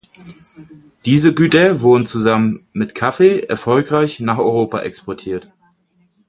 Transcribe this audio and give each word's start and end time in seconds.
Diese 1.05 1.31
Güter 1.31 1.81
wurden 1.81 2.07
zusammen 2.07 2.65
mit 2.73 2.95
Kaffee 2.95 3.41
erfolgreich 3.41 4.19
nach 4.19 4.39
Europa 4.39 4.79
exportiert. 4.79 5.51